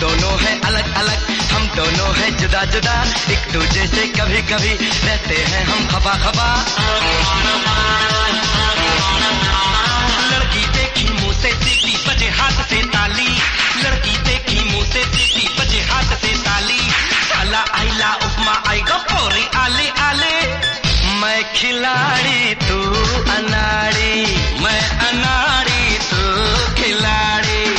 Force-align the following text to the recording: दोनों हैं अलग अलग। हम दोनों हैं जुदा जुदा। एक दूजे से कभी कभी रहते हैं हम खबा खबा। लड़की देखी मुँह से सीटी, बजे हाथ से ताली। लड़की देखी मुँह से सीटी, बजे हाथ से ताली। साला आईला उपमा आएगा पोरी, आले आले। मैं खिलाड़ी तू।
दोनों 0.00 0.40
हैं 0.40 0.60
अलग 0.60 0.94
अलग। 0.94 1.30
हम 1.52 1.66
दोनों 1.76 2.14
हैं 2.16 2.36
जुदा 2.36 2.64
जुदा। 2.64 3.04
एक 3.30 3.52
दूजे 3.52 3.86
से 3.86 4.06
कभी 4.06 4.42
कभी 4.42 4.72
रहते 5.06 5.34
हैं 5.34 5.64
हम 5.66 5.86
खबा 5.86 6.14
खबा। 6.14 6.66
लड़की 10.30 10.66
देखी 10.66 11.08
मुँह 11.12 11.32
से 11.32 11.50
सीटी, 11.50 12.08
बजे 12.08 12.28
हाथ 12.28 12.50
से 12.50 12.82
ताली। 12.82 13.40
लड़की 13.82 14.16
देखी 14.16 14.64
मुँह 14.64 14.84
से 14.84 15.04
सीटी, 15.04 15.48
बजे 15.60 15.80
हाथ 15.80 16.16
से 16.16 16.28
ताली। 16.28 16.80
साला 17.28 17.64
आईला 17.74 18.14
उपमा 18.14 18.62
आएगा 18.66 18.96
पोरी, 18.96 19.46
आले 19.56 19.88
आले। 19.88 20.46
मैं 21.20 21.54
खिलाड़ी 21.54 22.54
तू। 22.54 22.99